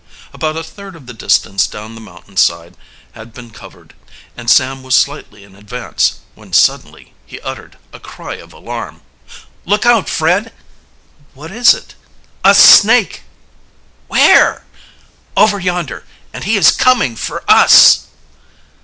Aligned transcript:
About 0.33 0.57
a 0.57 0.63
third 0.63 0.95
of 0.95 1.05
the 1.05 1.13
distance 1.13 1.67
down 1.67 1.93
the 1.93 2.01
mountain 2.01 2.35
side 2.35 2.75
had 3.11 3.35
been 3.35 3.51
covered, 3.51 3.93
and 4.35 4.49
Sam 4.49 4.81
was 4.81 4.97
slightly 4.97 5.43
in 5.43 5.53
advance, 5.55 6.21
when 6.33 6.53
suddenly 6.53 7.13
he 7.23 7.39
uttered 7.41 7.77
a 7.93 7.99
cry 7.99 8.37
of 8.37 8.51
alarm. 8.51 9.03
"Look 9.63 9.85
out, 9.85 10.09
Fred!" 10.09 10.53
"What 11.35 11.51
is 11.51 11.75
it?" 11.75 11.93
"A 12.43 12.55
snake!" 12.55 13.21
"Where?" 14.07 14.65
"Over 15.37 15.59
yonder! 15.59 16.03
And 16.33 16.45
he 16.45 16.57
is 16.57 16.71
coming 16.71 17.15
for 17.15 17.43
us!" 17.47 18.07